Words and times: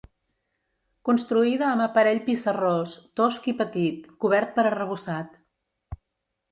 Construïda 1.09 1.67
amb 1.67 1.85
aparell 1.85 2.21
pissarrós, 2.31 2.97
tosc 3.23 3.47
i 3.53 3.57
petit, 3.63 4.09
cobert 4.25 4.55
per 4.59 4.67
arrebossat. 4.71 5.39